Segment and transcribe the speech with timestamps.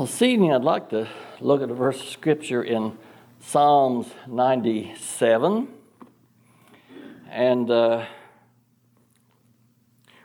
[0.00, 1.06] Well, this evening I'd like to
[1.42, 2.96] look at a verse of scripture in
[3.38, 5.68] Psalms 97.
[7.28, 8.06] And uh,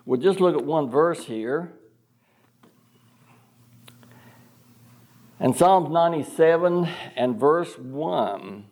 [0.06, 1.74] we'll just look at one verse here.
[5.42, 6.88] And Psalms 97
[7.18, 8.68] and verse 1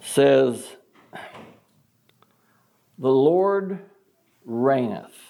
[0.00, 0.76] says,
[2.98, 3.80] The Lord
[4.46, 5.29] reigneth.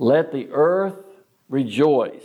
[0.00, 0.96] Let the earth
[1.50, 2.24] rejoice.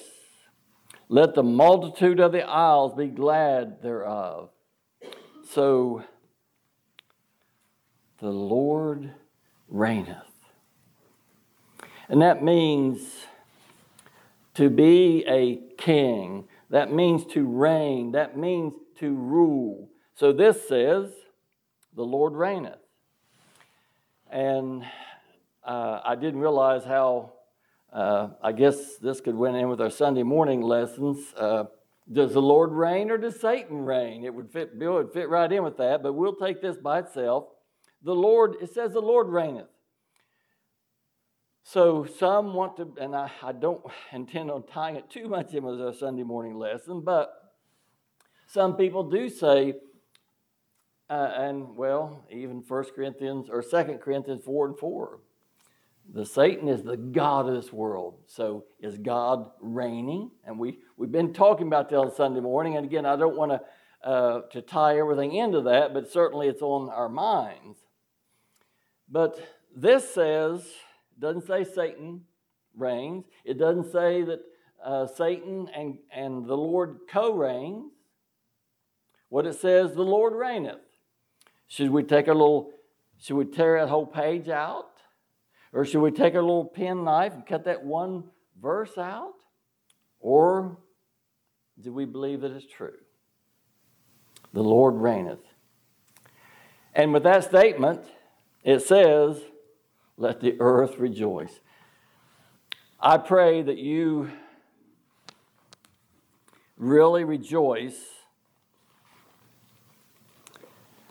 [1.10, 4.50] Let the multitude of the isles be glad thereof.
[5.52, 6.02] So
[8.20, 9.12] the Lord
[9.68, 10.16] reigneth.
[12.08, 13.26] And that means
[14.54, 16.48] to be a king.
[16.70, 18.14] That means to reign.
[18.14, 19.90] That means to rule.
[20.14, 21.12] So this says,
[21.94, 22.80] the Lord reigneth.
[24.32, 24.86] And
[25.62, 27.34] uh, I didn't realize how,
[27.96, 31.34] uh, I guess this could went in with our Sunday morning lessons.
[31.34, 31.64] Uh,
[32.12, 34.26] does the Lord reign or does Satan reign?
[34.26, 37.00] It would fit, Bill would fit right in with that, but we'll take this by
[37.00, 37.46] itself.
[38.04, 39.70] The Lord, it says the Lord reigneth.
[41.64, 45.64] So some want to, and I, I don't intend on tying it too much in
[45.64, 47.54] with our Sunday morning lesson, but
[48.46, 49.76] some people do say,
[51.10, 55.20] uh, and well, even 1 Corinthians or 2 Corinthians 4 and 4.
[56.14, 58.20] The Satan is the God of this world.
[58.28, 60.32] So is God reigning?
[60.46, 62.78] And we, we've been talking about that on Sunday morning.
[62.78, 63.62] And again, I don't want to
[64.06, 67.80] uh, to tie everything into that, but certainly it's on our minds.
[69.10, 69.40] But
[69.76, 70.64] this says,
[71.20, 72.22] doesn't say Satan
[72.78, 73.26] reigns.
[73.44, 74.42] It doesn't say that
[74.84, 77.94] uh, Satan and, and the Lord co reigns.
[79.30, 80.76] What it says, the Lord reigneth.
[81.68, 82.74] Should we take a little,
[83.18, 84.95] should we tear that whole page out?
[85.76, 88.24] Or should we take a little pen knife and cut that one
[88.62, 89.34] verse out?
[90.22, 90.78] Or
[91.82, 92.96] do we believe that it's true?
[94.54, 95.42] The Lord reigneth.
[96.94, 98.06] And with that statement,
[98.64, 99.42] it says,
[100.16, 101.60] Let the earth rejoice.
[102.98, 104.32] I pray that you
[106.78, 108.00] really rejoice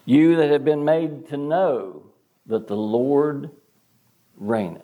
[0.06, 2.05] you that have been made to know
[2.47, 3.50] that the Lord
[4.37, 4.83] reigneth.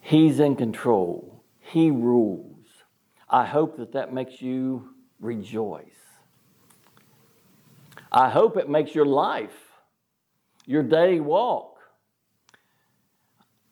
[0.00, 2.66] He's in control, He rules.
[3.28, 4.90] I hope that that makes you
[5.20, 5.84] rejoice.
[8.10, 9.54] I hope it makes your life,
[10.66, 11.78] your daily walk.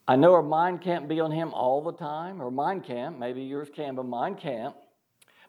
[0.06, 3.18] I know our mind can't be on Him all the time, or mine can't.
[3.18, 4.74] Maybe yours can, but mine can't.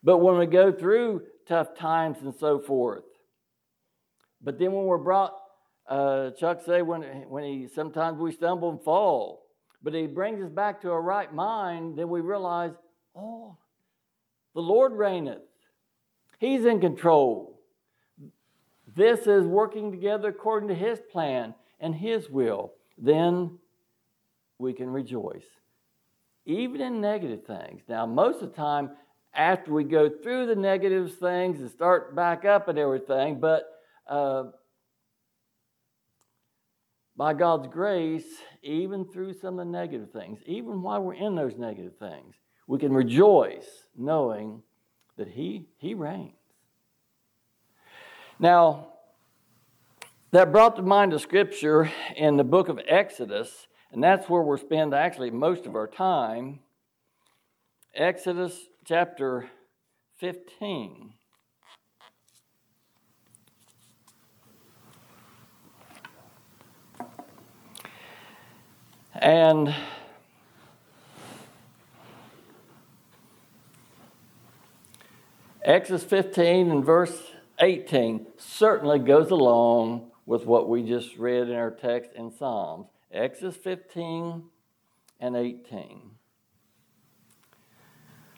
[0.04, 3.04] But when we go through tough times and so forth,
[4.42, 5.39] but then when we're brought,
[5.90, 9.48] uh, Chuck say when, when he sometimes we stumble and fall,
[9.82, 12.72] but he brings us back to a right mind, then we realize,
[13.16, 13.58] oh,
[14.54, 15.42] the Lord reigneth.
[16.38, 17.60] He's in control.
[18.96, 22.74] This is working together according to his plan and his will.
[22.98, 23.58] Then
[24.58, 25.46] we can rejoice.
[26.46, 27.82] Even in negative things.
[27.88, 28.92] Now, most of the time,
[29.34, 33.64] after we go through the negative things and start back up and everything, but
[34.08, 34.46] uh,
[37.20, 38.24] by God's grace,
[38.64, 42.34] even through some of the negative things, even while we're in those negative things,
[42.66, 44.64] we can rejoice knowing
[45.18, 46.32] that He, he reigns.
[48.40, 48.94] Now,
[50.32, 54.58] that brought to mind a scripture in the book of Exodus, and that's where we'll
[54.58, 56.62] spend actually most of our time.
[57.94, 59.50] Exodus chapter
[60.20, 61.16] 15.
[69.20, 69.76] And
[75.62, 77.22] Exodus 15 and verse
[77.60, 82.88] 18 certainly goes along with what we just read in our text in Psalms.
[83.12, 84.44] Exodus 15
[85.20, 86.12] and 18.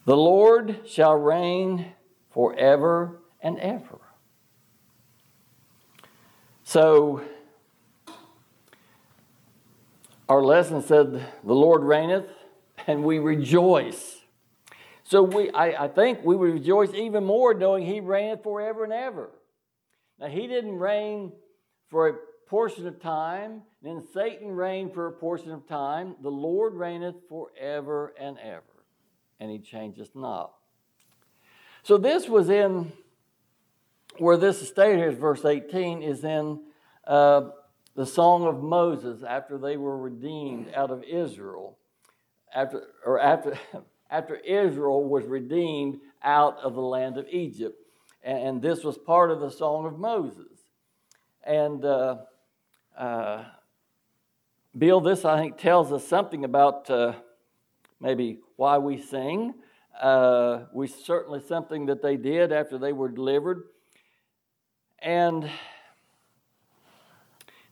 [0.05, 1.93] The Lord shall reign
[2.31, 3.99] forever and ever.
[6.63, 7.21] So,
[10.31, 12.23] our lesson said, The Lord reigneth,
[12.87, 14.21] and we rejoice.
[15.03, 18.93] So we, I, I think we would rejoice even more knowing He reigneth forever and
[18.93, 19.29] ever.
[20.21, 21.33] Now, He didn't reign
[21.89, 22.13] for a
[22.47, 26.15] portion of time, then Satan reigned for a portion of time.
[26.21, 28.85] The Lord reigneth forever and ever,
[29.41, 30.53] and He changes not.
[31.83, 32.93] So this was in
[34.17, 36.61] where this is stated here, verse 18, is in
[37.05, 37.49] uh,
[37.95, 41.77] the song of Moses after they were redeemed out of Israel.
[42.53, 43.57] after or after
[44.09, 47.77] after Israel was redeemed out of the land of Egypt,
[48.23, 50.51] and, and this was part of the Song of Moses.
[51.43, 52.17] And uh,
[52.97, 53.45] uh,
[54.77, 57.13] Bill, this I think tells us something about uh,
[57.99, 59.53] maybe why we sing.
[59.99, 63.63] Uh, we certainly something that they did after they were delivered,
[64.99, 65.49] and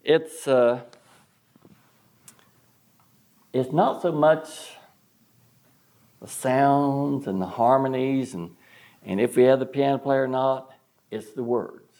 [0.03, 0.81] it's uh,
[3.53, 4.75] it's not so much
[6.21, 8.51] the sounds and the harmonies and
[9.03, 10.73] and if we have the piano player or not,
[11.09, 11.93] it's the words.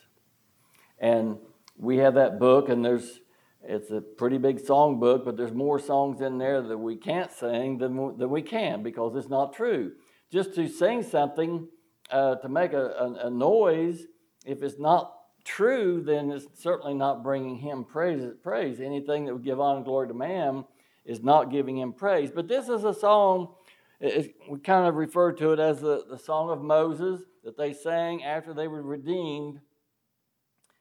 [1.00, 1.38] And
[1.78, 3.22] we have that book, and there's
[3.64, 7.32] it's a pretty big song book, but there's more songs in there that we can't
[7.32, 9.92] sing than, than we can because it's not true.
[10.32, 11.68] Just to sing something
[12.10, 14.06] uh, to make a, a, a noise,
[14.46, 15.14] if it's not
[15.50, 18.24] true, then it's certainly not bringing him praise.
[18.44, 20.64] Praise anything that would give honor and glory to man
[21.06, 22.32] is not giving him praise.
[22.32, 23.56] But this is a song.
[24.00, 28.24] we kind of refer to it as the, the song of Moses that they sang
[28.24, 29.60] after they were redeemed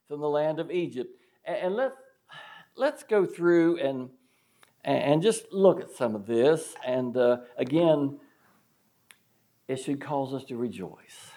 [0.07, 1.11] from the land of Egypt.
[1.45, 1.97] And, and let's
[2.77, 4.11] let's go through and
[4.85, 6.75] and just look at some of this.
[6.87, 8.21] And uh, again,
[9.67, 11.33] it should cause us to rejoice.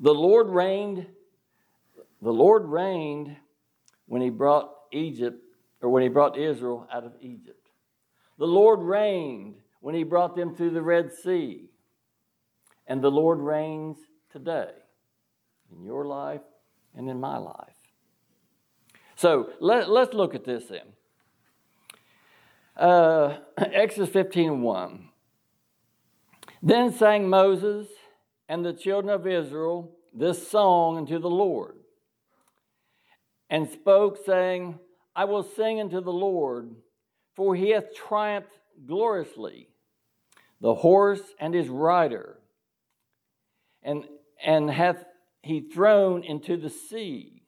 [0.00, 1.06] The Lord reigned
[2.20, 3.36] the Lord reigned
[4.06, 5.42] when he brought Egypt,
[5.80, 7.68] or when he brought Israel out of Egypt.
[8.38, 11.70] The Lord reigned when he brought them through the Red Sea.
[12.86, 13.98] And the Lord reigns
[14.32, 14.70] today
[15.70, 16.40] in your life
[16.96, 17.74] and in my life.
[19.16, 20.86] So let, let's look at this then.
[22.76, 25.08] Uh, Exodus 15 1.
[26.62, 27.88] Then sang Moses
[28.48, 31.76] and the children of Israel this song unto the Lord
[33.50, 34.78] and spoke, saying,
[35.16, 36.74] I will sing unto the Lord,
[37.34, 38.52] for he hath triumphed
[38.86, 39.68] gloriously,
[40.60, 42.38] the horse and his rider,
[43.82, 44.04] and,
[44.44, 45.04] and hath
[45.42, 47.42] he thrown into the sea.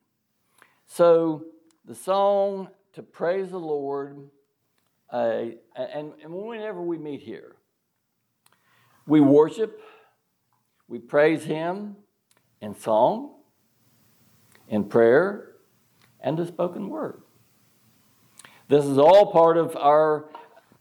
[0.87, 1.45] So
[1.85, 4.31] the song to praise the Lord,
[5.13, 5.45] uh,
[5.77, 7.57] and, and whenever we meet here,
[9.07, 9.81] we worship,
[10.89, 11.97] we praise him
[12.61, 13.35] in song,
[14.69, 15.50] in prayer,
[16.23, 17.23] and the spoken word.
[18.69, 20.27] This is all part of our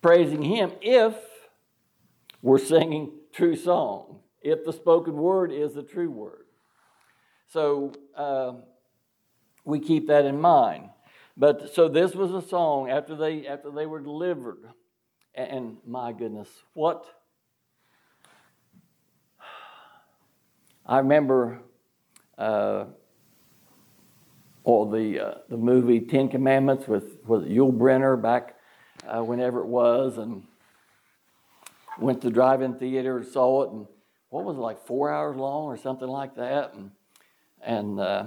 [0.02, 1.16] praising Him if
[2.42, 6.46] we're singing true song, if the spoken word is the true word.
[7.48, 8.54] So uh,
[9.66, 10.90] we keep that in mind.
[11.36, 14.60] But so this was a song after they after they were delivered,
[15.34, 17.06] and my goodness, what
[20.86, 21.62] I remember
[22.38, 22.86] uh,
[24.64, 28.56] or the, uh, the movie Ten Commandments with, with Yul Brynner back
[29.08, 30.44] uh, whenever it was, and
[32.00, 33.88] went to drive-in theater and saw it, and
[34.30, 36.92] what was it like four hours long or something like that, and
[37.62, 38.26] and, uh,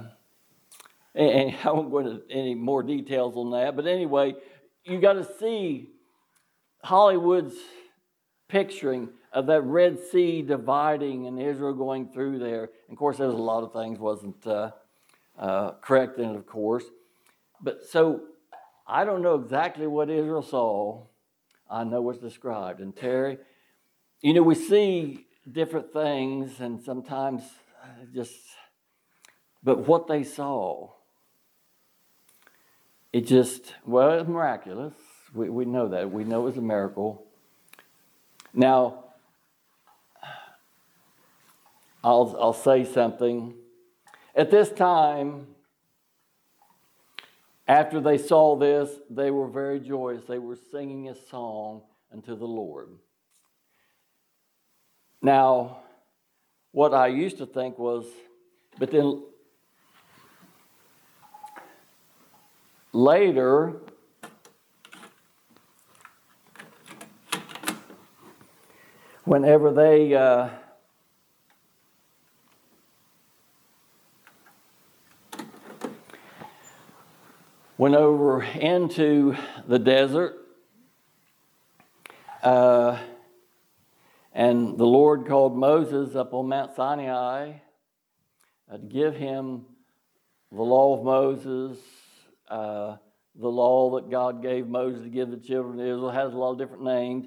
[1.15, 4.35] and I won't go into any more details on that, but anyway,
[4.83, 5.89] you got to see
[6.83, 7.55] Hollywood's
[8.49, 12.63] picturing of that Red Sea dividing and Israel going through there.
[12.87, 14.45] And of course, there's a lot of things wasn't
[15.37, 16.83] uh, uh, correcting of course.
[17.61, 18.21] But so
[18.87, 21.03] I don't know exactly what Israel saw.
[21.69, 22.81] I know what's described.
[22.81, 23.37] And Terry,
[24.21, 27.43] you know, we see different things, and sometimes
[28.13, 28.35] just,
[29.63, 30.91] but what they saw,
[33.11, 34.93] it just, well, it was miraculous.
[35.33, 36.11] We, we know that.
[36.11, 37.25] We know it was a miracle.
[38.53, 39.05] Now,
[42.03, 43.55] I'll, I'll say something
[44.35, 45.47] at this time,
[47.67, 50.23] after they saw this, they were very joyous.
[50.25, 52.89] They were singing a song unto the Lord.
[55.21, 55.77] Now,
[56.71, 58.05] what I used to think was,
[58.77, 59.23] but then
[62.91, 63.77] later,
[69.23, 70.49] whenever they uh,
[77.83, 79.35] went over into
[79.67, 80.37] the desert.
[82.41, 82.97] Uh,
[84.31, 87.55] and the Lord called Moses up on Mount Sinai
[88.71, 89.65] uh, to give him
[90.49, 91.77] the law of Moses,
[92.47, 92.95] uh,
[93.35, 96.09] the law that God gave Moses to give the children of Israel.
[96.09, 97.25] Has a lot of different names.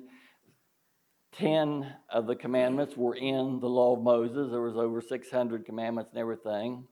[1.33, 4.51] Ten of the commandments were in the law of Moses.
[4.51, 6.87] There was over 600 commandments and everything.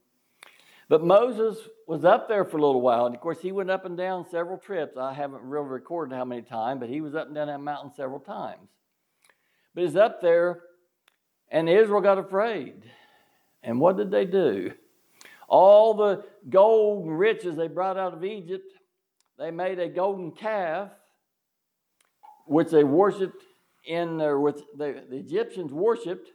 [0.89, 3.07] But Moses was up there for a little while.
[3.07, 4.97] And of course, he went up and down several trips.
[4.97, 7.93] I haven't really recorded how many times, but he was up and down that mountain
[7.97, 8.69] several times.
[9.75, 10.61] But he's up there,
[11.51, 12.85] and Israel got afraid.
[13.63, 14.73] And what did they do?
[15.49, 18.71] All the gold and riches they brought out of Egypt,
[19.39, 20.91] they made a golden calf,
[22.47, 23.43] which they worshipped
[23.87, 26.31] in their, which the, the Egyptians worshipped,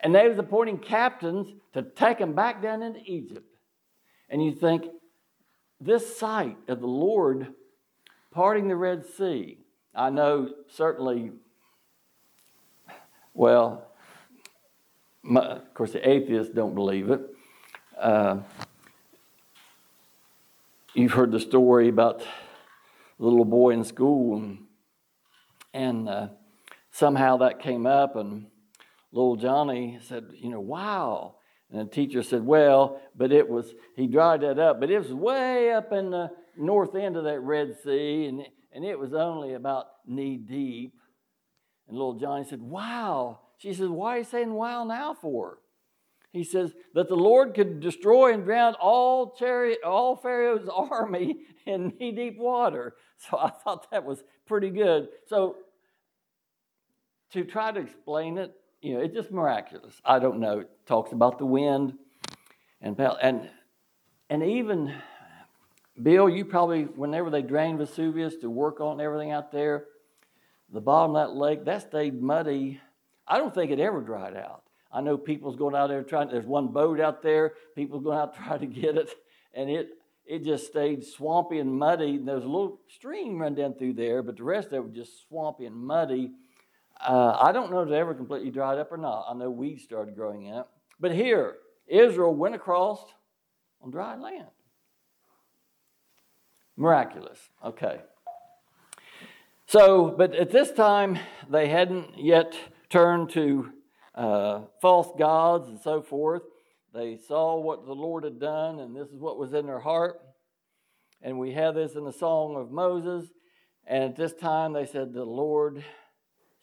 [0.00, 3.55] and they was appointing captains to take them back down into Egypt.
[4.28, 4.86] And you think,
[5.80, 7.48] this sight of the Lord
[8.30, 9.58] parting the Red Sea,
[9.94, 11.32] I know certainly,
[13.34, 13.86] well,
[15.22, 17.20] my, of course, the atheists don't believe it.
[17.98, 18.38] Uh,
[20.94, 24.58] you've heard the story about the little boy in school, and,
[25.72, 26.28] and uh,
[26.90, 28.46] somehow that came up, and
[29.12, 31.35] little Johnny said, You know, wow.
[31.70, 35.12] And the teacher said, Well, but it was, he dried that up, but it was
[35.12, 38.42] way up in the north end of that Red Sea, and,
[38.72, 40.94] and it was only about knee deep.
[41.88, 43.40] And little Johnny said, Wow.
[43.58, 45.58] She says, Why are you saying wow now for?
[46.32, 51.94] He says that the Lord could destroy and drown all, chariot, all Pharaoh's army in
[51.98, 52.94] knee deep water.
[53.18, 55.08] So I thought that was pretty good.
[55.26, 55.56] So
[57.32, 58.52] to try to explain it,
[58.86, 60.00] you know, it's just miraculous.
[60.04, 60.60] I don't know.
[60.60, 61.94] It talks about the wind
[62.80, 63.50] and and
[64.30, 64.94] and even
[66.00, 69.86] Bill, you probably whenever they drained Vesuvius to work on everything out there,
[70.72, 72.80] the bottom of that lake that stayed muddy.
[73.26, 74.62] I don't think it ever dried out.
[74.92, 76.28] I know people's going out there trying.
[76.28, 77.54] There's one boat out there.
[77.74, 79.10] People's going out trying to get it,
[79.52, 79.88] and it
[80.24, 82.16] it just stayed swampy and muddy.
[82.16, 84.94] And there's a little stream run down through there, but the rest of it was
[84.94, 86.30] just swampy and muddy.
[87.00, 89.26] Uh, I don't know if it ever completely dried up or not.
[89.28, 90.64] I know weeds started growing in it.
[90.98, 93.04] But here, Israel went across
[93.82, 94.48] on dry land.
[96.76, 97.38] Miraculous.
[97.64, 98.00] Okay.
[99.66, 101.18] So, but at this time,
[101.50, 102.54] they hadn't yet
[102.88, 103.72] turned to
[104.14, 106.42] uh, false gods and so forth.
[106.94, 110.20] They saw what the Lord had done, and this is what was in their heart.
[111.20, 113.28] And we have this in the Song of Moses.
[113.86, 115.84] And at this time, they said, The Lord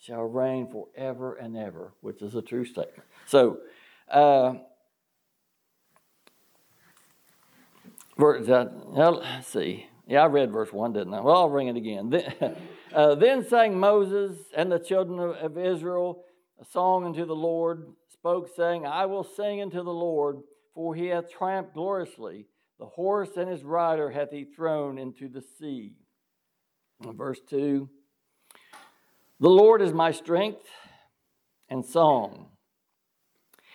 [0.05, 3.07] shall reign forever and ever, which is a true statement.
[3.25, 3.59] So,
[4.11, 4.55] uh,
[8.17, 9.87] verse, uh, let's see.
[10.05, 11.21] Yeah, I read verse 1, didn't I?
[11.21, 12.09] Well, I'll ring it again.
[12.09, 12.33] Then,
[12.93, 16.25] uh, then sang Moses and the children of, of Israel
[16.59, 20.39] a song unto the Lord, spoke, saying, I will sing unto the Lord,
[20.75, 22.47] for he hath triumphed gloriously.
[22.77, 25.93] The horse and his rider hath he thrown into the sea.
[27.01, 27.89] verse 2
[29.43, 30.65] the Lord is my strength
[31.67, 32.47] and song,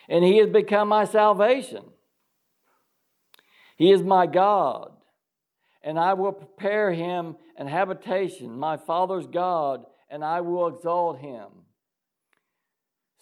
[0.08, 1.84] and He has become my salvation.
[3.76, 4.92] He is my God,
[5.82, 11.48] and I will prepare Him an habitation, my Father's God, and I will exalt Him.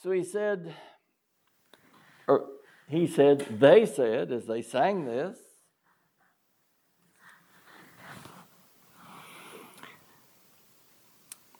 [0.01, 0.73] So He said,
[2.29, 2.47] or
[2.89, 5.37] He said, they said, as they sang this,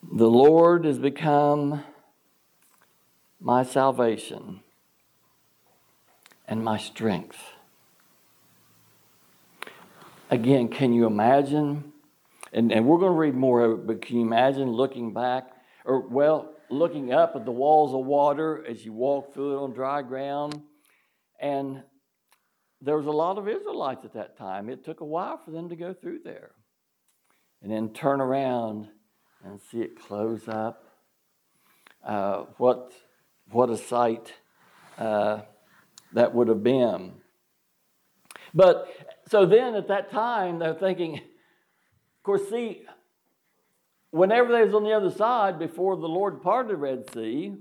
[0.09, 1.83] The Lord has become
[3.41, 4.61] my salvation
[6.47, 7.37] and my strength.
[10.29, 11.91] Again, can you imagine?
[12.53, 15.51] And, and we're going to read more of it, but can you imagine looking back,
[15.83, 19.73] or well, looking up at the walls of water as you walk through it on
[19.73, 20.61] dry ground?
[21.37, 21.83] And
[22.81, 24.69] there was a lot of Israelites at that time.
[24.69, 26.51] It took a while for them to go through there
[27.61, 28.87] and then turn around
[29.43, 30.83] and see it close up.
[32.03, 32.93] Uh, what,
[33.51, 34.33] what a sight
[34.97, 35.41] uh,
[36.13, 37.13] that would have been.
[38.53, 38.87] But
[39.27, 42.83] so then at that time, they're thinking, of course, see,
[44.11, 47.55] whenever they was on the other side, before the Lord parted the Red Sea,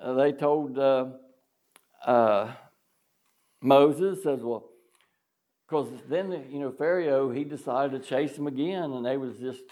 [0.00, 1.06] uh, they told uh,
[2.04, 2.52] uh,
[3.62, 4.68] Moses, says, well,
[5.66, 9.62] because then, you know, Pharaoh, he decided to chase them again, and they was just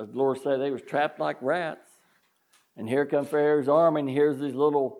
[0.00, 1.90] as the Lord said, they was trapped like rats.
[2.76, 4.98] And here come Pharaoh's army, and here's this little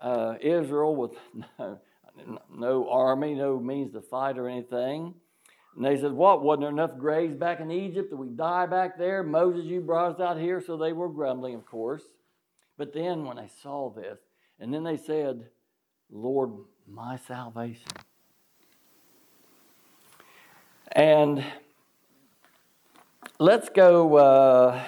[0.00, 1.12] uh, Israel with
[1.58, 1.78] no,
[2.54, 5.14] no army, no means to fight or anything.
[5.76, 6.42] And they said, What?
[6.42, 9.22] Wasn't there enough graves back in Egypt that we die back there?
[9.22, 10.60] Moses, you brought us out here.
[10.60, 12.02] So they were grumbling, of course.
[12.76, 14.18] But then when they saw this,
[14.58, 15.48] and then they said,
[16.10, 16.50] Lord,
[16.86, 17.88] my salvation.
[20.92, 21.42] And
[23.38, 24.82] let's go uh,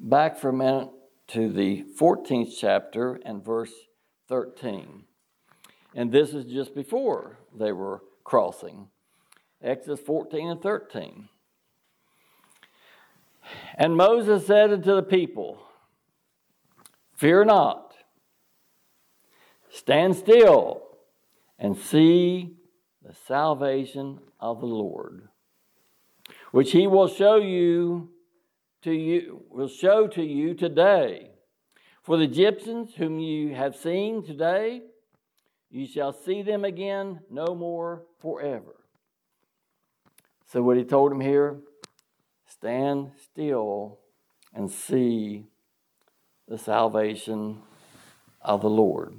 [0.00, 0.90] back for a minute
[1.28, 3.72] to the 14th chapter and verse
[4.28, 5.04] 13.
[5.94, 8.88] And this is just before they were crossing.
[9.62, 11.28] Exodus 14 and 13.
[13.76, 15.58] And Moses said unto the people,
[17.14, 17.94] Fear not.
[19.70, 20.82] Stand still
[21.58, 22.56] and see
[23.02, 25.28] the salvation of the Lord,
[26.52, 28.10] which he will show you
[28.82, 31.30] to you will show to you today.
[32.02, 34.82] For the Egyptians whom you have seen today,
[35.70, 38.76] you shall see them again no more forever.
[40.46, 41.58] So what he told him here,
[42.46, 43.98] stand still
[44.52, 45.46] and see
[46.48, 47.62] the salvation
[48.42, 49.14] of the Lord.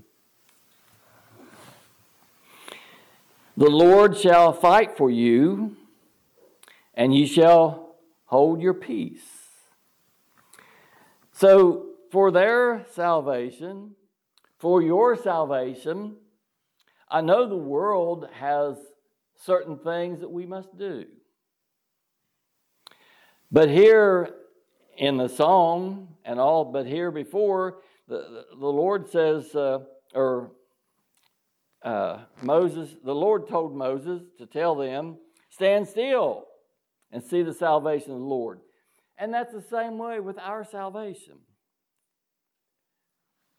[3.56, 5.78] The Lord shall fight for you,
[6.94, 7.96] and you shall
[8.26, 9.24] hold your peace.
[11.32, 13.96] So, for their salvation,
[14.60, 16.18] for your salvation,
[17.10, 18.78] I know the world has
[19.36, 21.06] certain things that we must do.
[23.52, 24.30] But here
[24.98, 29.80] in the song and all, but here before, the, the Lord says, uh,
[30.14, 30.52] or
[31.84, 35.18] uh, Moses, the Lord told Moses to tell them,
[35.50, 36.46] stand still
[37.14, 38.60] and see the salvation of the Lord.
[39.18, 41.36] And that's the same way with our salvation.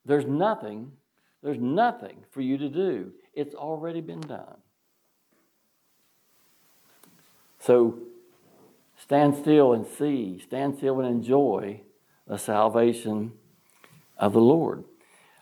[0.05, 0.91] There's nothing,
[1.41, 3.13] there's nothing for you to do.
[3.33, 4.57] It's already been done.
[7.59, 7.97] So
[8.97, 11.81] stand still and see, stand still and enjoy
[12.27, 13.31] the salvation
[14.17, 14.83] of the Lord.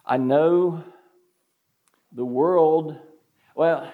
[0.05, 0.84] I know
[2.12, 2.96] the world,
[3.55, 3.91] well,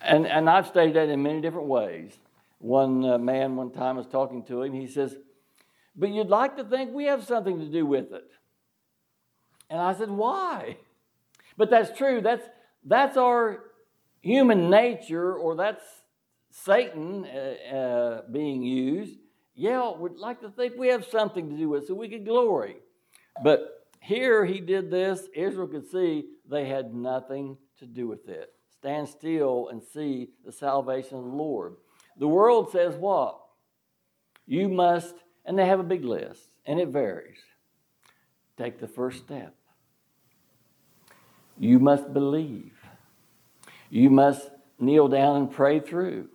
[0.00, 2.16] and, and I've stated that in many different ways.
[2.66, 4.72] One uh, man one time was talking to him.
[4.72, 5.14] He says,
[5.94, 8.28] But you'd like to think we have something to do with it.
[9.70, 10.76] And I said, Why?
[11.56, 12.20] But that's true.
[12.20, 12.44] That's,
[12.84, 13.62] that's our
[14.20, 15.84] human nature, or that's
[16.50, 19.16] Satan uh, uh, being used.
[19.54, 22.26] Yeah, we'd like to think we have something to do with it so we could
[22.26, 22.78] glory.
[23.44, 25.28] But here he did this.
[25.36, 28.52] Israel could see they had nothing to do with it.
[28.80, 31.76] Stand still and see the salvation of the Lord.
[32.18, 33.38] The world says what?
[34.46, 37.40] You must, and they have a big list, and it varies.
[38.56, 39.54] Take the first step.
[41.58, 42.74] You must believe.
[43.90, 46.28] You must kneel down and pray through.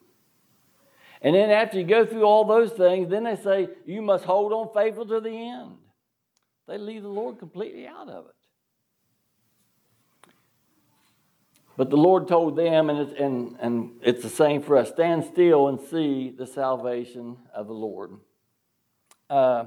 [1.21, 4.51] And then after you go through all those things, then they say you must hold
[4.51, 5.77] on faithful to the end.
[6.67, 8.35] They leave the Lord completely out of it.
[11.77, 15.25] But the Lord told them, and it's, and, and it's the same for us stand
[15.25, 18.11] still and see the salvation of the Lord.
[19.29, 19.65] Uh,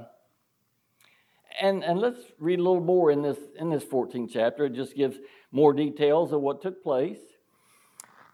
[1.59, 4.65] and, and let's read a little more in this, in this 14th chapter.
[4.65, 5.17] It just gives
[5.51, 7.19] more details of what took place.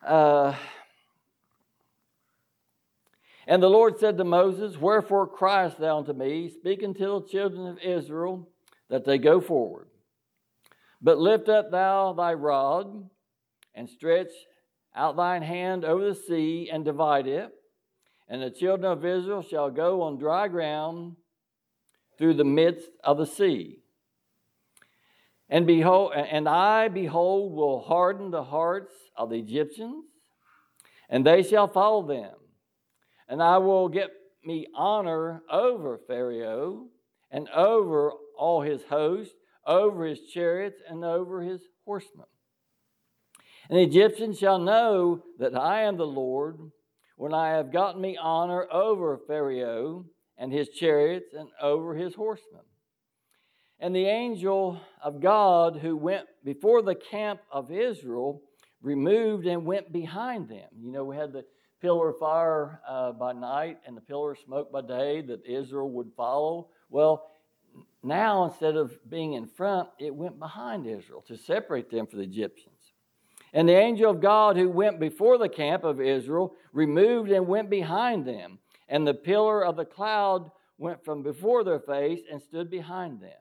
[0.06, 0.56] Uh,
[3.48, 6.50] and the Lord said to Moses, Wherefore criest thou unto me?
[6.50, 8.50] Speak unto the children of Israel
[8.90, 9.88] that they go forward.
[11.02, 13.10] But lift up thou thy rod
[13.76, 14.32] and stretch
[14.96, 17.52] out thine hand over the sea and divide it.
[18.28, 21.16] And the children of Israel shall go on dry ground
[22.18, 23.80] through the midst of the sea.
[25.50, 30.06] And behold, and I behold will harden the hearts of the Egyptians,
[31.10, 32.36] and they shall follow them.
[33.28, 34.12] And I will get
[34.46, 36.88] me honor over Pharaoh
[37.30, 39.32] and over all his host,
[39.66, 42.26] over his chariots, and over his horsemen.
[43.72, 46.60] And the Egyptians shall know that I am the Lord
[47.16, 50.06] when I have gotten me honor over Pharaoh
[50.38, 52.64] and his chariots and over his horsemen.
[53.80, 58.42] And the angel of God who went before the camp of Israel
[58.82, 60.68] removed and went behind them.
[60.78, 61.46] You know, we had the
[61.82, 65.90] pillar of fire uh, by night and the pillar of smoke by day that Israel
[65.92, 66.68] would follow.
[66.90, 67.32] Well,
[68.04, 72.26] now instead of being in front, it went behind Israel to separate them from the
[72.26, 72.71] Egyptians.
[73.54, 77.70] And the angel of God who went before the camp of Israel removed and went
[77.70, 78.60] behind them.
[78.88, 83.32] And the pillar of the cloud went from before their face and stood behind them.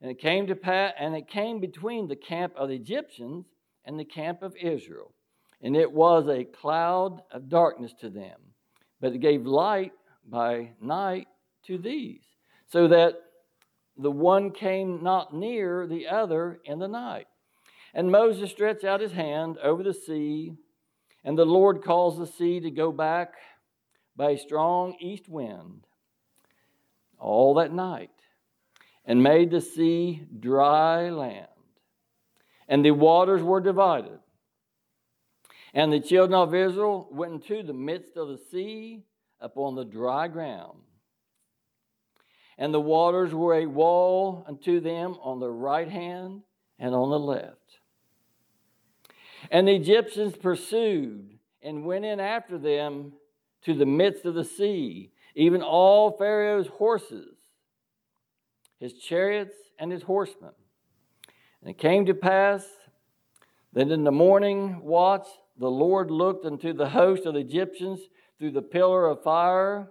[0.00, 3.46] And it came to pass, and it came between the camp of the Egyptians
[3.84, 5.12] and the camp of Israel.
[5.60, 8.38] And it was a cloud of darkness to them,
[9.00, 9.92] but it gave light
[10.28, 11.26] by night
[11.66, 12.22] to these,
[12.68, 13.14] so that
[13.96, 17.26] the one came not near the other in the night.
[17.94, 20.54] And Moses stretched out his hand over the sea,
[21.24, 23.34] and the Lord caused the sea to go back
[24.16, 25.86] by a strong east wind
[27.18, 28.10] all that night,
[29.04, 31.48] and made the sea dry land.
[32.68, 34.18] And the waters were divided.
[35.74, 39.04] And the children of Israel went into the midst of the sea
[39.40, 40.78] upon the dry ground.
[42.58, 46.42] and the waters were a wall unto them on the right hand
[46.78, 47.57] and on the left.
[49.50, 53.12] And the Egyptians pursued and went in after them
[53.62, 57.34] to the midst of the sea, even all Pharaoh's horses,
[58.78, 60.52] his chariots, and his horsemen.
[61.60, 62.66] And it came to pass
[63.72, 65.26] that in the morning watch
[65.58, 68.00] the Lord looked unto the host of the Egyptians
[68.38, 69.88] through the pillar of fire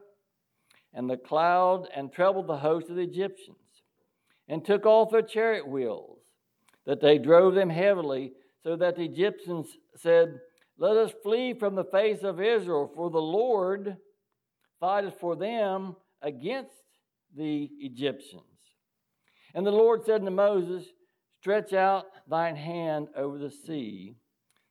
[0.94, 3.58] and the cloud and troubled the host of the Egyptians
[4.48, 6.20] and took off their chariot wheels,
[6.86, 8.32] that they drove them heavily,
[8.68, 10.42] so that the Egyptians said,
[10.78, 13.96] Let us flee from the face of Israel, for the Lord
[14.82, 16.76] fighteth for them against
[17.34, 18.44] the Egyptians.
[19.56, 20.86] And the Lord said unto Moses,
[21.40, 24.18] Stretch out thine hand over the sea,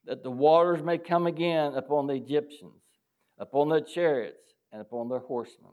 [0.04, 2.82] that the waters may come again upon the Egyptians,
[3.38, 5.72] upon their chariots, and upon their horsemen.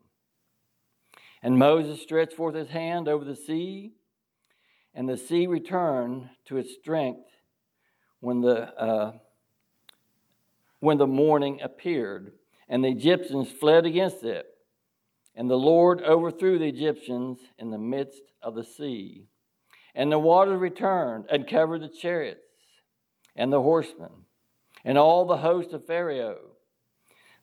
[1.42, 3.96] And Moses stretched forth his hand over the sea,
[4.94, 7.28] and the sea returned to its strength
[8.24, 9.12] when the, uh,
[10.80, 12.32] when the morning appeared,
[12.70, 14.46] and the Egyptians fled against it.
[15.36, 19.28] And the Lord overthrew the Egyptians in the midst of the sea.
[19.94, 22.40] And the waters returned and covered the chariots
[23.36, 24.12] and the horsemen
[24.86, 26.52] and all the host of Pharaoh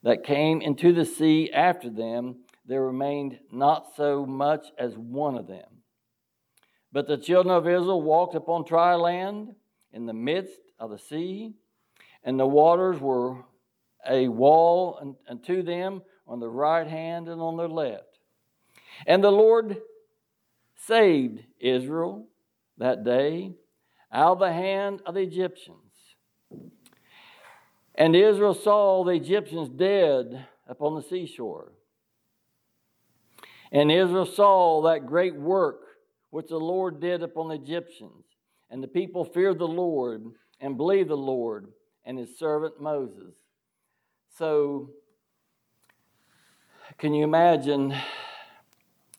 [0.01, 5.47] that came into the sea after them there remained not so much as one of
[5.47, 5.83] them.
[6.91, 9.53] But the children of Israel walked upon dry land
[9.93, 11.53] in the midst of the sea,
[12.23, 13.45] and the waters were
[14.09, 18.19] a wall unto them on the right hand and on their left.
[19.05, 19.77] And the Lord
[20.87, 22.27] saved Israel
[22.77, 23.53] that day
[24.11, 25.77] out of the hand of the Egyptians.
[27.93, 31.73] And Israel saw the Egyptians dead upon the seashore.
[33.71, 35.81] And Israel saw that great work
[36.31, 38.25] which the Lord did upon the Egyptians.
[38.69, 40.23] And the people feared the Lord
[40.61, 41.67] and believed the Lord
[42.05, 43.33] and his servant Moses.
[44.37, 44.91] So,
[46.97, 47.93] can you imagine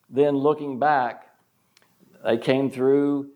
[0.08, 1.26] then looking back?
[2.24, 3.30] They came through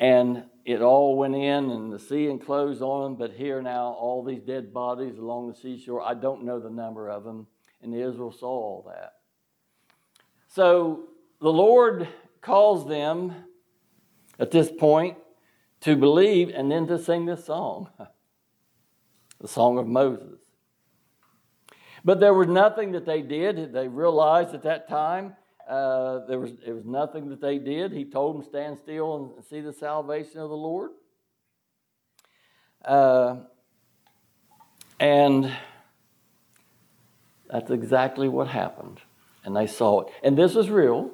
[0.00, 4.24] and it all went in and the sea enclosed on them, but here now, all
[4.24, 7.46] these dead bodies along the seashore, I don't know the number of them,
[7.82, 9.14] and Israel saw all that.
[10.48, 11.08] So
[11.40, 12.08] the Lord
[12.40, 13.34] calls them
[14.38, 15.18] at this point
[15.84, 17.88] to believe and then to sing this song
[19.40, 20.40] the song of Moses.
[22.04, 23.72] But there was nothing that they did.
[23.72, 25.36] They realized at that time
[25.68, 27.92] uh, there was it was nothing that they did.
[27.92, 30.90] He told them stand still and see the salvation of the Lord.
[32.84, 33.36] Uh,
[35.00, 35.50] and
[37.50, 39.00] that's exactly what happened
[39.44, 40.08] and they saw it.
[40.22, 41.10] And this is real.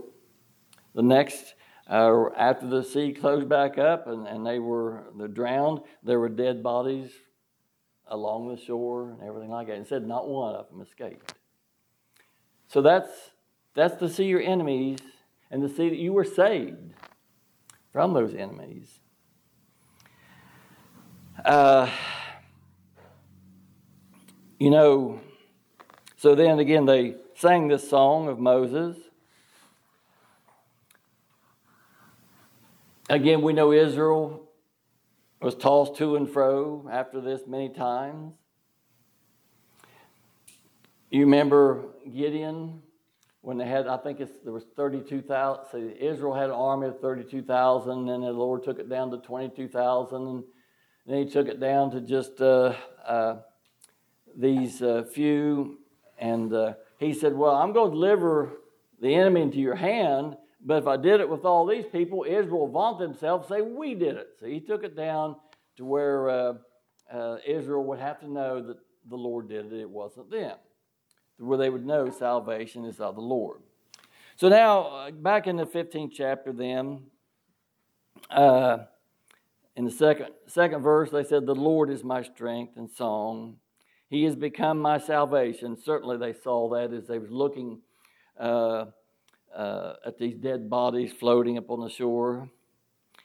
[0.94, 1.54] The next,
[1.90, 6.28] uh, after the sea closed back up and, and they were they drowned, there were
[6.28, 7.10] dead bodies
[8.06, 9.76] along the shore and everything like that.
[9.76, 11.34] And said not one of them escaped.
[12.68, 13.10] So that's
[13.74, 15.00] that's to see your enemies
[15.50, 16.94] and to see that you were saved
[17.92, 19.00] from those enemies.
[21.44, 21.90] Uh,
[24.60, 25.20] you know,
[26.16, 28.96] so then again, they sang this song of Moses.
[33.10, 34.48] Again, we know Israel
[35.42, 38.34] was tossed to and fro after this many times.
[41.10, 42.82] You remember Gideon
[43.40, 45.64] when they had, I think it's there was 32,000.
[45.72, 50.28] So Israel had an army of 32,000, and the Lord took it down to 22,000,
[50.28, 50.44] and
[51.04, 53.38] then He took it down to just uh, uh,
[54.36, 55.80] these uh, few.
[56.16, 58.52] And uh, he said, Well, I'm going to deliver
[59.00, 62.68] the enemy into your hand, but if I did it with all these people, Israel
[62.68, 64.28] vaunt themselves, say, We did it.
[64.38, 65.36] So he took it down
[65.76, 66.52] to where uh,
[67.12, 68.76] uh, Israel would have to know that
[69.08, 70.56] the Lord did it, it wasn't them,
[71.38, 73.60] where they would know salvation is of the Lord.
[74.36, 77.04] So now, uh, back in the 15th chapter, then,
[78.30, 78.78] uh,
[79.76, 83.56] in the second, second verse, they said, The Lord is my strength and song.
[84.08, 85.76] He has become my salvation.
[85.76, 87.80] Certainly, they saw that as they was looking
[89.54, 92.48] uh, at these dead bodies floating upon the shore.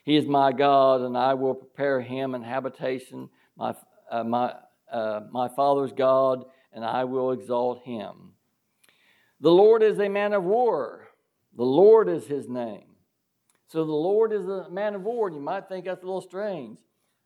[0.04, 3.76] He is my God, and I will prepare him an habitation, my,
[4.12, 4.54] uh, my,
[4.92, 8.34] uh, my Father's God, and I will exalt him.
[9.40, 11.08] The Lord is a man of war.
[11.56, 12.96] The Lord is his name.
[13.68, 16.22] So the Lord is a man of war, and you might think that's a little
[16.22, 16.78] strange,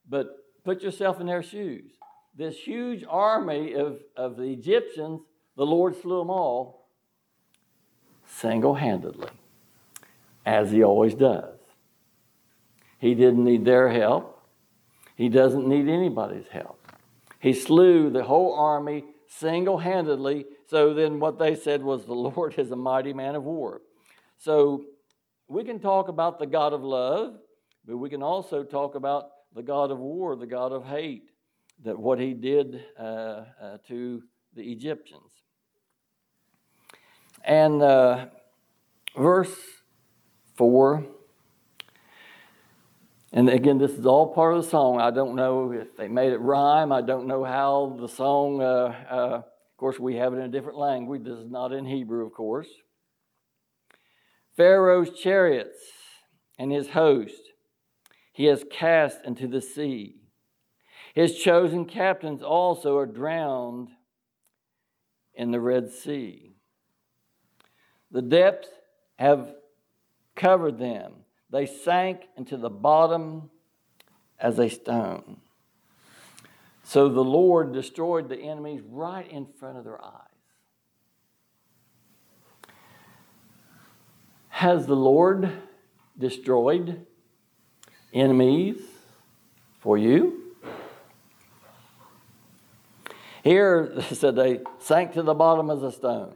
[0.08, 0.28] but
[0.64, 2.00] put yourself in their shoes
[2.40, 5.20] this huge army of, of the Egyptians,
[5.58, 6.79] the Lord slew them all
[8.30, 9.30] single handedly.
[10.46, 11.60] as he always does.
[12.98, 14.42] He didn't need their help,
[15.16, 16.80] he doesn't need anybody's help.
[17.40, 20.46] He slew the whole army single handedly.
[20.68, 23.82] So then, what they said was, The Lord is a mighty man of war.
[24.38, 24.86] So
[25.48, 27.38] we can talk about the God of love,
[27.86, 31.32] but we can also talk about the God of war, the God of hate,
[31.84, 34.24] that what he did uh, uh, to
[34.56, 35.32] the Egyptians.
[37.44, 38.28] And uh,
[39.18, 39.56] verse
[40.56, 41.06] 4
[43.32, 45.00] and again, this is all part of the song.
[45.00, 46.92] I don't know if they made it rhyme.
[46.92, 50.48] I don't know how the song, uh, uh, of course, we have it in a
[50.50, 51.26] different language.
[51.26, 52.68] This is not in Hebrew, of course.
[54.58, 55.78] Pharaoh's chariots
[56.58, 57.52] and his host
[58.34, 60.16] he has cast into the sea.
[61.14, 63.90] His chosen captains also are drowned
[65.34, 66.49] in the Red Sea.
[68.12, 68.70] The depths
[69.18, 69.54] have
[70.36, 71.14] covered them
[71.50, 73.50] they sank into the bottom
[74.40, 75.38] as a stone.
[76.84, 80.26] So the Lord destroyed the enemies right in front of their eyes.
[84.50, 85.52] Has the Lord
[86.18, 87.06] destroyed
[88.14, 88.82] enemies
[89.80, 90.56] for you?
[93.44, 96.36] Here, they said they sank to the bottom as a stone.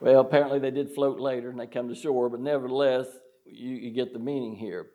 [0.00, 3.06] Well, apparently they did float later and they come to shore, but nevertheless,
[3.44, 4.86] you, you get the meaning here.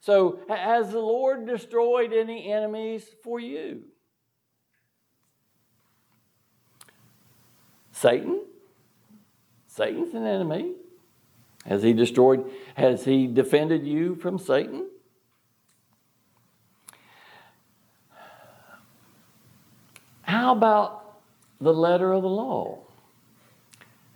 [0.00, 3.82] So, has the Lord destroyed any enemies for you?
[7.92, 8.42] Satan?
[9.66, 10.72] Satan's an enemy.
[11.66, 14.88] Has he destroyed, has he defended you from Satan?
[20.22, 21.20] How about
[21.60, 22.78] the letter of the law?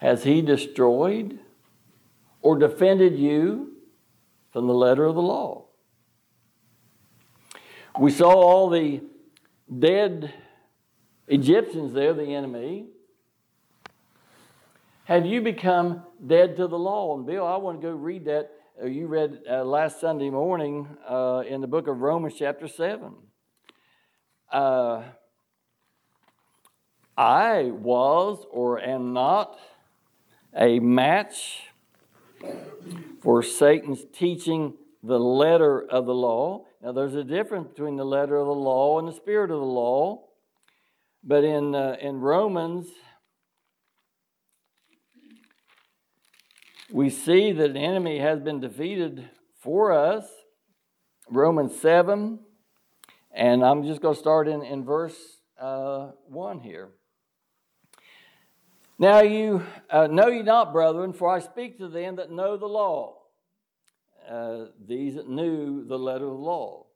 [0.05, 1.39] Has he destroyed
[2.43, 3.73] or defended you
[4.53, 5.65] from the letter of the law.
[7.99, 9.01] We saw all the
[9.79, 10.35] dead
[11.27, 12.89] Egyptians there, the enemy.
[15.05, 17.17] Have you become dead to the law?
[17.17, 18.51] And Bill, I want to go read that.
[18.79, 23.11] Uh, you read uh, last Sunday morning uh, in the book of Romans, chapter 7.
[24.53, 25.03] Uh,
[27.17, 29.59] I was or am not
[30.57, 31.63] a match
[33.23, 36.65] for Satan's teaching the letter of the law.
[36.83, 39.67] Now, there's a difference between the letter of the law and the spirit of the
[39.67, 40.25] law.
[41.23, 42.87] But in, uh, in Romans,
[46.91, 50.27] we see that an enemy has been defeated for us.
[51.31, 52.39] Romans 7,
[53.35, 55.17] and I'm just going to start in, in verse
[55.59, 56.91] uh, 1 here.
[58.99, 62.67] Now you uh, know ye not, brethren, for I speak to them that know the
[62.67, 63.17] law,
[64.29, 66.87] uh, these that knew the letter of the law.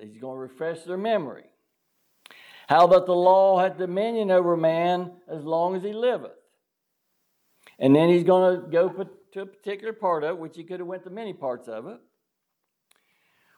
[0.00, 1.44] He's going to refresh their memory.
[2.68, 6.30] How that the law hath dominion over man as long as he liveth.
[7.78, 8.88] And then he's going to go
[9.32, 11.86] to a particular part of it, which he could have went to many parts of
[11.86, 11.98] it.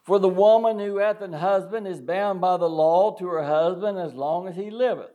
[0.05, 3.99] For the woman who hath an husband is bound by the law to her husband
[3.99, 5.14] as long as he liveth.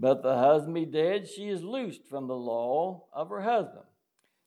[0.00, 3.84] But the husband be dead, she is loosed from the law of her husband.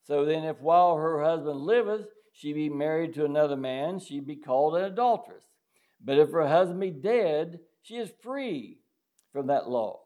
[0.03, 4.37] So then, if while her husband liveth, she be married to another man, she be
[4.37, 5.43] called an adulteress.
[6.03, 8.79] But if her husband be dead, she is free
[9.33, 9.99] from that law,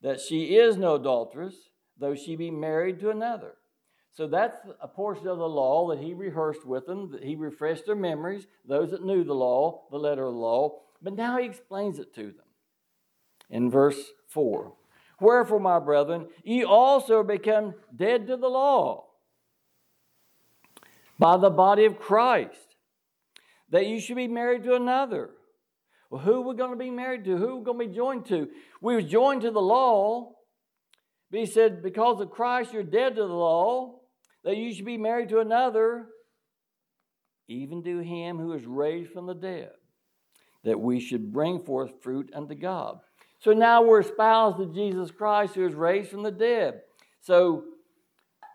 [0.00, 1.54] that she is no adulteress,
[1.98, 3.56] though she be married to another.
[4.12, 7.84] So that's a portion of the law that he rehearsed with them, that he refreshed
[7.86, 10.80] their memories, those that knew the law, the letter of the law.
[11.02, 12.46] But now he explains it to them.
[13.50, 14.72] In verse 4.
[15.20, 19.06] Wherefore, my brethren, ye also become dead to the law
[21.18, 22.76] by the body of Christ,
[23.68, 25.30] that you should be married to another.
[26.08, 27.36] Well, who are we going to be married to?
[27.36, 28.48] Who are we going to be joined to?
[28.80, 30.32] We were joined to the law,
[31.30, 34.00] but he said, because of Christ, you're dead to the law,
[34.42, 36.06] that you should be married to another,
[37.46, 39.70] even to him who is raised from the dead,
[40.64, 43.00] that we should bring forth fruit unto God.
[43.40, 46.82] So now we're espoused to Jesus Christ who is raised from the dead.
[47.20, 47.64] So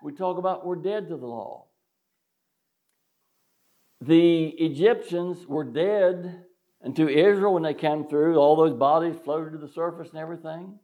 [0.04, 1.65] we talk about we're dead to the law.
[4.02, 6.43] The Egyptians were dead
[6.84, 8.38] unto Israel when they came through.
[8.38, 10.78] All those bodies floated to the surface and everything.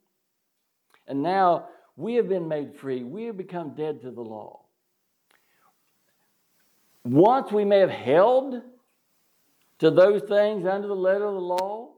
[1.08, 3.04] And now we have been made free.
[3.04, 4.62] We have become dead to the law.
[7.04, 8.62] Once we may have held
[9.80, 11.91] to those things under the letter of the law,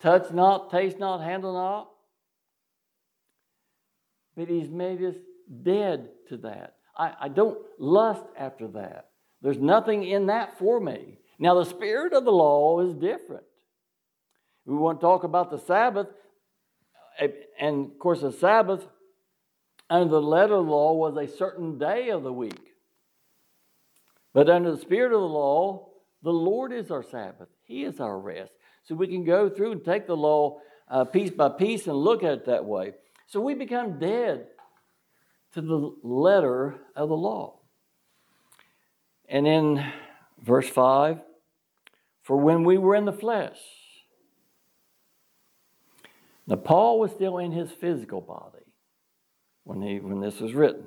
[0.00, 1.88] touch not, taste not, handle not.
[4.36, 5.14] But he's made us
[5.62, 6.74] dead to that.
[6.96, 9.10] I, I don't lust after that.
[9.42, 11.18] There's nothing in that for me.
[11.38, 13.44] Now, the spirit of the law is different.
[14.64, 16.08] We want to talk about the Sabbath.
[17.60, 18.86] And of course, the Sabbath
[19.88, 22.60] under the letter of the law was a certain day of the week.
[24.34, 25.88] But under the spirit of the law,
[26.22, 28.52] the Lord is our Sabbath, He is our rest.
[28.86, 32.22] So we can go through and take the law uh, piece by piece and look
[32.22, 32.92] at it that way.
[33.26, 34.46] So we become dead
[35.54, 37.58] to the letter of the law.
[39.28, 39.84] And in
[40.40, 41.20] verse 5,
[42.22, 43.58] for when we were in the flesh,
[46.46, 48.64] now Paul was still in his physical body
[49.64, 50.84] when, he, when this was written.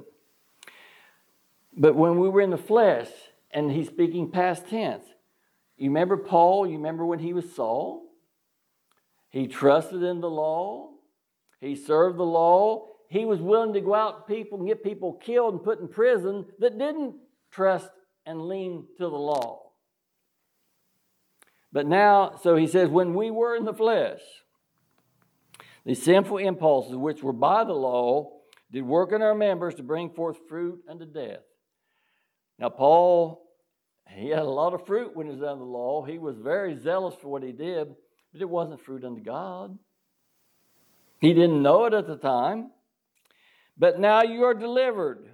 [1.76, 3.10] But when we were in the flesh,
[3.52, 5.06] and he's speaking past tense,
[5.80, 6.68] you remember Paul?
[6.68, 8.06] You remember when he was Saul?
[9.30, 10.90] He trusted in the law.
[11.62, 12.88] He served the law.
[13.10, 15.88] He was willing to go out to people and get people killed and put in
[15.88, 17.16] prison that didn't
[17.52, 17.90] trust
[18.26, 19.72] and lean to the law.
[21.72, 24.20] But now, so he says, when we were in the flesh,
[25.86, 28.32] the sinful impulses which were by the law
[28.72, 31.40] did work in our members to bring forth fruit unto death.
[32.58, 33.42] Now, Paul,
[34.20, 36.04] he had a lot of fruit when he was under the law.
[36.04, 37.88] He was very zealous for what he did,
[38.34, 39.78] but it wasn't fruit unto God.
[41.22, 42.72] He didn't know it at the time.
[43.78, 45.30] But now you are delivered.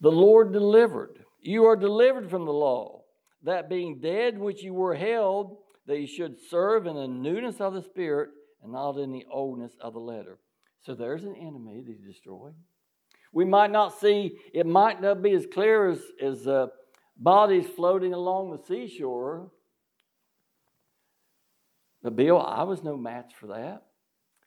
[0.00, 1.18] The Lord delivered.
[1.40, 3.02] You are delivered from the law,
[3.42, 7.74] that being dead which you were held, that you should serve in the newness of
[7.74, 8.30] the Spirit
[8.62, 10.38] and not in the oldness of the letter.
[10.82, 12.54] So there's an enemy that he destroyed.
[13.34, 16.68] We might not see, it might not be as clear as, as uh,
[17.18, 19.50] bodies floating along the seashore.
[22.02, 23.82] But Bill, I was no match for that.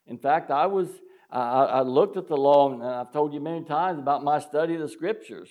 [0.08, 0.88] In fact, I was
[1.30, 4.76] I, I looked at the law, and I've told you many times about my study
[4.76, 5.50] of the scriptures.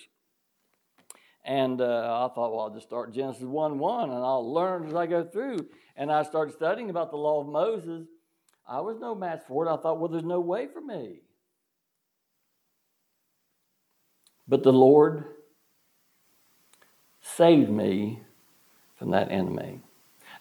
[1.45, 4.93] And uh, I thought, well, I'll just start Genesis 1 1 and I'll learn as
[4.95, 5.67] I go through.
[5.95, 8.05] And I started studying about the law of Moses.
[8.67, 9.69] I was no match for it.
[9.69, 11.21] I thought, well, there's no way for me.
[14.47, 15.25] But the Lord
[17.21, 18.21] saved me
[18.95, 19.81] from that enemy,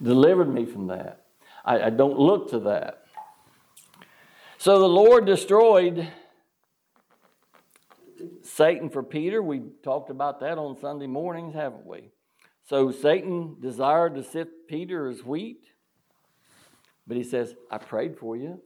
[0.00, 1.26] delivered me from that.
[1.64, 3.06] I, I don't look to that.
[4.58, 6.08] So the Lord destroyed
[8.42, 9.42] Satan for Peter.
[9.42, 12.10] We talked about that on Sunday mornings, haven't we?
[12.68, 15.66] So Satan desired to sift Peter as wheat,
[17.06, 18.60] but he says, I prayed for you.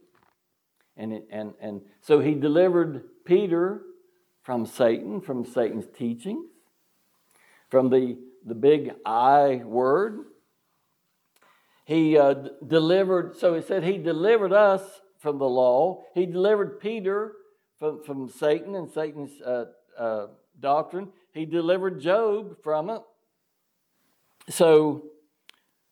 [0.97, 3.81] And, it, and, and so he delivered Peter
[4.43, 6.45] from Satan, from Satan's teachings,
[7.69, 10.19] from the, the big I word.
[11.85, 14.81] He uh, d- delivered, so he said he delivered us
[15.19, 16.03] from the law.
[16.13, 17.33] He delivered Peter
[17.77, 19.65] from, from Satan and Satan's uh,
[19.97, 20.27] uh,
[20.59, 21.09] doctrine.
[21.33, 23.01] He delivered Job from it.
[24.49, 25.05] So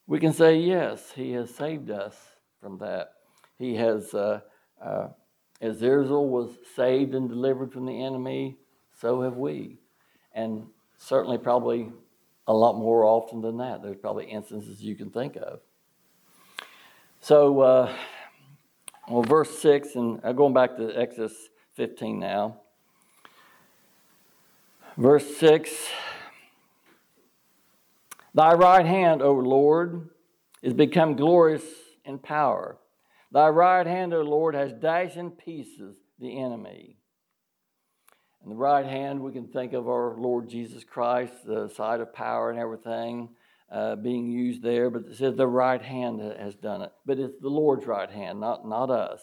[0.07, 2.15] we can say, yes, he has saved us
[2.61, 3.13] from that.
[3.57, 4.41] He has, uh,
[4.83, 5.09] uh,
[5.61, 8.57] as Israel was saved and delivered from the enemy,
[8.99, 9.79] so have we.
[10.33, 10.67] And
[10.97, 11.91] certainly, probably
[12.47, 13.83] a lot more often than that.
[13.83, 15.59] There's probably instances you can think of.
[17.21, 17.93] So, uh,
[19.09, 21.33] well, verse 6, and going back to Exodus
[21.73, 22.57] 15 now.
[24.97, 25.71] Verse 6
[28.33, 30.09] Thy right hand, O Lord,
[30.61, 31.63] is become glorious
[32.05, 32.77] in power.
[33.31, 36.97] Thy right hand, O Lord, has dashed in pieces the enemy.
[38.41, 42.13] And the right hand, we can think of our Lord Jesus Christ, the side of
[42.13, 43.29] power and everything
[43.71, 46.91] uh, being used there, but it says the right hand has done it.
[47.05, 49.21] But it's the Lord's right hand, not, not us.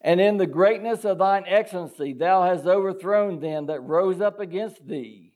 [0.00, 4.86] And in the greatness of thine excellency, thou hast overthrown them that rose up against
[4.86, 5.32] thee.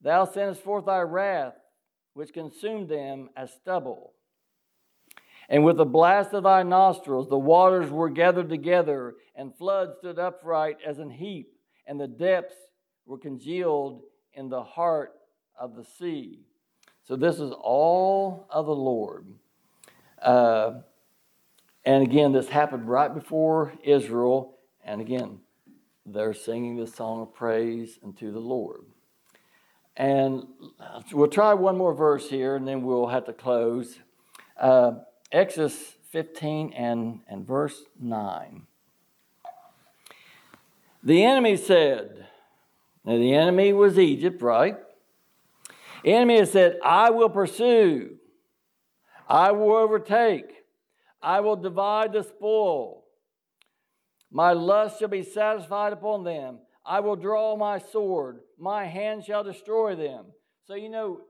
[0.00, 1.54] Thou sendest forth thy wrath,
[2.14, 4.12] which consumed them as stubble.
[5.48, 10.18] And with the blast of thy nostrils, the waters were gathered together, and floods stood
[10.18, 11.52] upright as an heap,
[11.86, 12.56] and the depths
[13.06, 15.12] were congealed in the heart
[15.58, 16.40] of the sea.
[17.06, 19.26] So this is all of the Lord.
[20.20, 20.80] Uh,
[21.84, 24.56] and again, this happened right before Israel.
[24.82, 25.40] And again,
[26.06, 28.82] they're singing the song of praise unto the Lord.
[29.96, 30.44] And
[31.12, 33.98] we'll try one more verse here and then we'll have to close.
[34.58, 34.92] Uh,
[35.34, 35.74] Exodus
[36.12, 38.68] 15 and, and verse 9.
[41.02, 42.28] The enemy said,
[43.04, 44.76] now the enemy was Egypt, right?
[46.04, 48.16] The enemy said, I will pursue,
[49.28, 50.52] I will overtake,
[51.20, 53.02] I will divide the spoil.
[54.30, 56.58] My lust shall be satisfied upon them.
[56.86, 58.38] I will draw my sword.
[58.56, 60.26] My hand shall destroy them.
[60.68, 61.22] So, you know,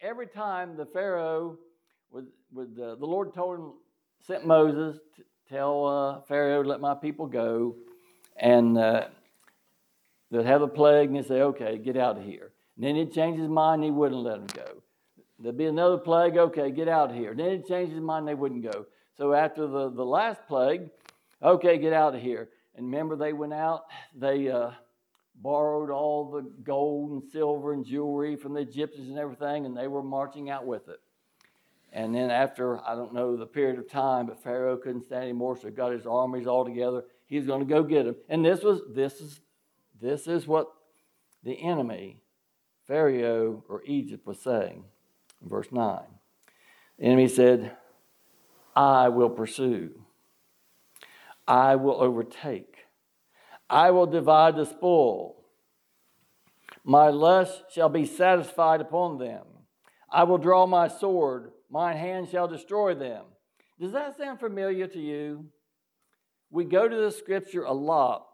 [0.00, 1.58] every time the Pharaoh,
[2.12, 3.72] with, with uh, the Lord told him,
[4.26, 7.76] sent Moses to tell uh, Pharaoh, let my people go.
[8.36, 9.08] And uh,
[10.30, 12.52] they'd have a plague, and he'd say, okay, get out of here.
[12.76, 14.82] And then he'd change his mind, and he wouldn't let them go.
[15.38, 17.32] There'd be another plague, okay, get out of here.
[17.32, 18.86] And Then he'd change his mind, they wouldn't go.
[19.18, 20.88] So after the, the last plague,
[21.42, 22.48] okay, get out of here.
[22.76, 23.82] And remember, they went out,
[24.14, 24.70] they uh,
[25.34, 29.88] borrowed all the gold and silver and jewelry from the Egyptians and everything, and they
[29.88, 31.00] were marching out with it.
[31.92, 35.56] And then after, I don't know the period of time, but Pharaoh couldn't stand anymore,
[35.56, 37.04] so he got his armies all together.
[37.26, 38.16] He's going to go get them.
[38.28, 39.40] And this was this is
[40.00, 40.68] this is what
[41.44, 42.22] the enemy,
[42.86, 44.84] Pharaoh or Egypt, was saying.
[45.42, 46.00] In verse 9.
[46.98, 47.76] The enemy said,
[48.74, 50.02] I will pursue.
[51.46, 52.76] I will overtake.
[53.68, 55.36] I will divide the spoil.
[56.84, 59.44] My lust shall be satisfied upon them.
[60.10, 61.52] I will draw my sword.
[61.72, 63.24] Mine hand shall destroy them.
[63.80, 65.46] Does that sound familiar to you?
[66.50, 68.26] We go to the scripture a lot.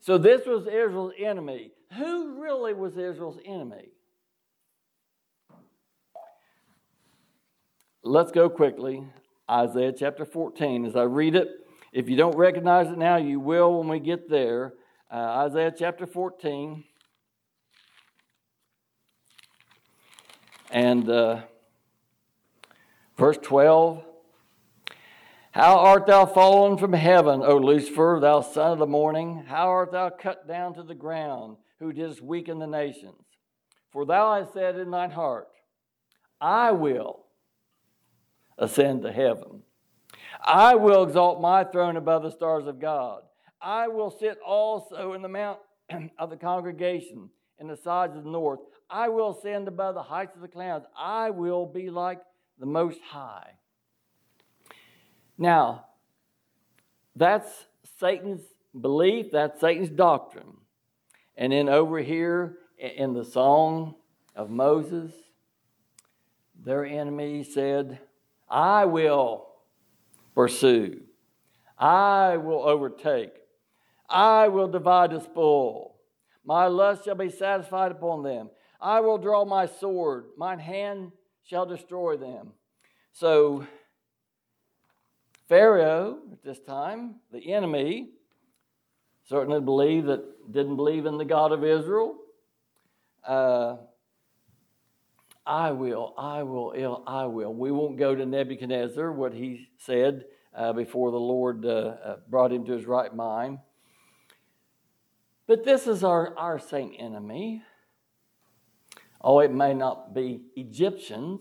[0.00, 1.72] So this was Israel's enemy.
[1.98, 3.90] Who really was Israel's enemy?
[8.02, 9.04] Let's go quickly.
[9.50, 10.86] Isaiah chapter 14.
[10.86, 11.48] As I read it,
[11.92, 14.72] if you don't recognize it now, you will when we get there.
[15.12, 16.82] Uh, Isaiah chapter 14.
[20.70, 21.42] And uh,
[23.20, 24.02] verse 12.
[25.52, 29.44] How art thou fallen from heaven, O Lucifer, thou son of the morning?
[29.46, 33.20] How art thou cut down to the ground, who didst weaken the nations?
[33.92, 35.48] For thou hast said in thine heart,
[36.40, 37.26] I will
[38.56, 39.64] ascend to heaven.
[40.42, 43.20] I will exalt my throne above the stars of God.
[43.60, 45.58] I will sit also in the mount
[46.18, 48.60] of the congregation in the sides of the north.
[48.88, 50.86] I will ascend above the heights of the clouds.
[50.96, 52.20] I will be like
[52.60, 53.54] the Most High.
[55.38, 55.86] Now,
[57.16, 57.48] that's
[57.98, 58.42] Satan's
[58.78, 60.58] belief, that's Satan's doctrine.
[61.36, 63.94] And then over here in the song
[64.36, 65.12] of Moses,
[66.62, 67.98] their enemy said,
[68.48, 69.48] I will
[70.34, 71.00] pursue.
[71.78, 73.32] I will overtake.
[74.06, 75.96] I will divide the spoil.
[76.44, 78.50] My lust shall be satisfied upon them.
[78.78, 80.26] I will draw my sword.
[80.36, 81.12] Mine hand
[81.50, 82.52] shall destroy them.
[83.12, 83.66] So,
[85.48, 88.10] Pharaoh at this time, the enemy,
[89.28, 92.18] certainly believed that didn't believe in the God of Israel.
[93.26, 93.78] Uh,
[95.44, 97.52] I will, I will, I will.
[97.52, 100.26] We won't go to Nebuchadnezzar, what he said
[100.56, 103.58] uh, before the Lord uh, uh, brought him to his right mind.
[105.48, 107.62] But this is our, our same enemy.
[109.20, 111.40] Oh, it may not be Egyptians,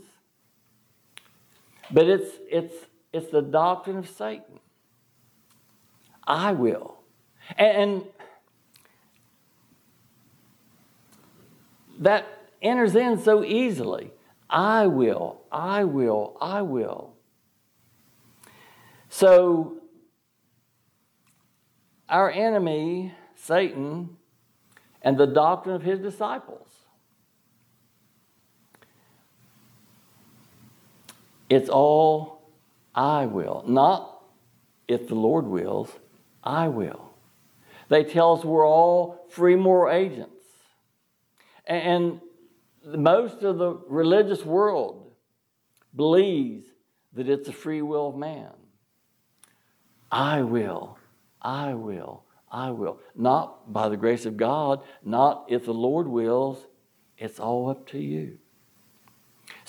[1.92, 2.76] but it's, it's,
[3.14, 4.60] it's the doctrine of Satan.
[6.28, 6.98] I will.
[7.58, 8.04] And,
[12.00, 12.26] that
[12.62, 14.12] enters in so easily.
[14.50, 17.14] I will, I will, I will.
[19.10, 19.78] So,
[22.08, 24.18] our enemy, Satan,
[25.02, 26.69] and the doctrine of his disciples.
[31.50, 32.52] It's all
[32.94, 34.24] I will, not
[34.88, 35.90] if the Lord wills,
[36.44, 37.14] I will.
[37.90, 40.46] They tell us we're all free moral agents.
[41.66, 42.22] And
[42.86, 45.12] most of the religious world
[45.96, 46.68] believes
[47.14, 48.52] that it's a free will of man.
[50.12, 50.98] I will,
[51.42, 53.00] I will, I will.
[53.16, 56.66] Not by the grace of God, not if the Lord wills,
[57.18, 58.38] it's all up to you.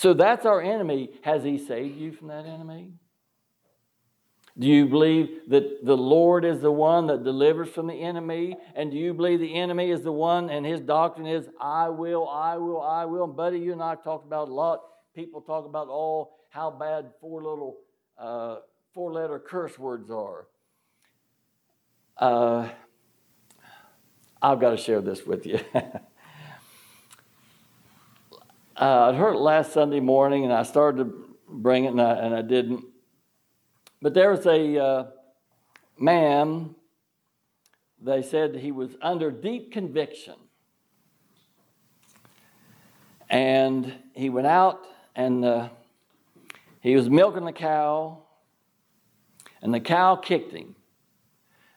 [0.00, 1.10] So that's our enemy.
[1.20, 2.94] Has he saved you from that enemy?
[4.58, 8.56] Do you believe that the Lord is the one that delivers from the enemy?
[8.74, 12.26] And do you believe the enemy is the one and his doctrine is, I will,
[12.26, 13.24] I will, I will?
[13.24, 14.80] And buddy, you and I talked about a lot.
[15.14, 17.76] People talk about, oh, how bad four little,
[18.16, 18.60] uh,
[18.94, 20.46] four letter curse words are.
[22.16, 22.70] Uh,
[24.40, 25.60] I've got to share this with you.
[28.80, 32.14] uh, I heard it last Sunday morning and I started to bring it and I,
[32.14, 32.82] and I didn't.
[34.00, 35.06] But there was a uh,
[35.98, 36.74] man,
[38.00, 40.36] they said he was under deep conviction.
[43.28, 45.68] And he went out and uh,
[46.80, 48.22] he was milking the cow,
[49.60, 50.74] and the cow kicked him.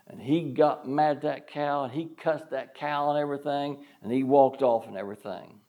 [0.07, 4.11] And he got mad at that cow and he cussed that cow and everything and
[4.11, 5.59] he walked off and everything.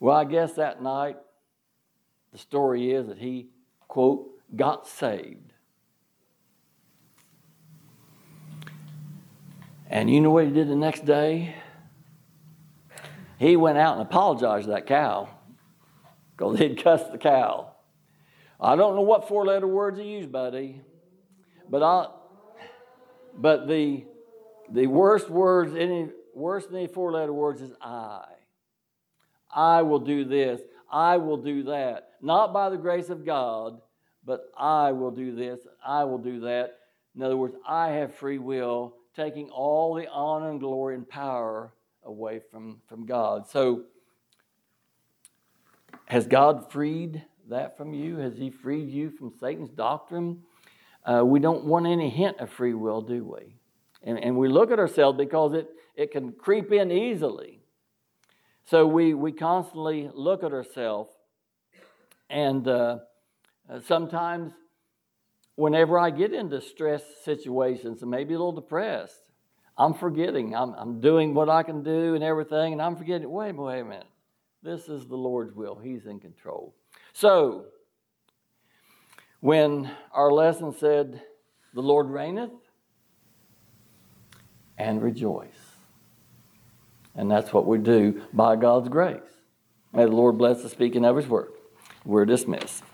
[0.00, 1.16] Well, I guess that night,
[2.32, 3.48] the story is that he,
[3.88, 5.52] quote, got saved.
[9.90, 11.54] And you know what he did the next day?
[13.38, 15.28] He went out and apologized to that cow
[16.36, 17.72] because he'd cussed the cow.
[18.60, 20.80] I don't know what four letter words he used, buddy,
[21.70, 22.08] but I,
[23.36, 24.04] but the
[24.70, 28.24] the worst words, any worse than any four letter words is I.
[29.50, 30.60] I will do this.
[30.90, 32.10] I will do that.
[32.20, 33.80] Not by the grace of God,
[34.24, 35.60] but I will do this.
[35.84, 36.78] I will do that.
[37.14, 41.72] In other words, I have free will, taking all the honor and glory and power
[42.04, 43.48] away from, from God.
[43.48, 43.84] So,
[46.06, 48.16] has God freed that from you?
[48.16, 50.42] Has He freed you from Satan's doctrine?
[51.04, 53.56] Uh, we don't want any hint of free will, do we?
[54.02, 57.57] And, and we look at ourselves because it, it can creep in easily.
[58.68, 61.10] So we, we constantly look at ourselves,
[62.28, 62.98] and uh,
[63.66, 64.52] uh, sometimes,
[65.54, 69.22] whenever I get into stress situations and maybe a little depressed,
[69.78, 70.54] I'm forgetting.
[70.54, 73.84] I'm, I'm doing what I can do and everything, and I'm forgetting, wait, wait a
[73.84, 74.04] minute.
[74.62, 75.78] This is the Lord's will.
[75.78, 76.74] He's in control.
[77.14, 77.68] So,
[79.40, 81.22] when our lesson said,
[81.72, 82.50] The Lord reigneth,
[84.76, 85.67] and rejoice.
[87.18, 89.18] And that's what we do by God's grace.
[89.92, 91.50] May the Lord bless the speaking of His word.
[92.04, 92.84] We're dismissed.